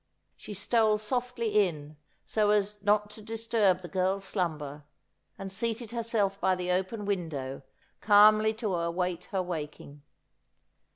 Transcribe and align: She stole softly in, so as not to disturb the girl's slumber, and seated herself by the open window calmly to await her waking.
She 0.35 0.55
stole 0.55 0.97
softly 0.97 1.67
in, 1.67 1.95
so 2.25 2.49
as 2.49 2.81
not 2.81 3.11
to 3.11 3.21
disturb 3.21 3.81
the 3.81 3.87
girl's 3.87 4.25
slumber, 4.25 4.83
and 5.37 5.51
seated 5.51 5.91
herself 5.91 6.41
by 6.41 6.55
the 6.55 6.71
open 6.71 7.05
window 7.05 7.61
calmly 7.99 8.55
to 8.55 8.73
await 8.73 9.25
her 9.25 9.43
waking. 9.43 10.01